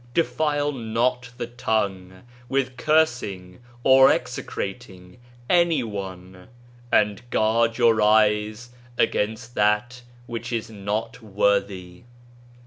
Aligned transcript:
Defile 0.15 0.71
not 0.71 1.29
the 1.37 1.45
tongue 1.45 2.23
with 2.49 2.75
cursing 2.75 3.59
or 3.83 4.09
execrating 4.11 5.19
any 5.47 5.83
one, 5.83 6.47
and 6.91 7.21
guard 7.29 7.77
your 7.77 8.01
eyes 8.01 8.71
against 8.97 9.53
that 9.53 10.01
which 10.25 10.51
is 10.51 10.71
not 10.71 11.21
worthy. 11.21 12.05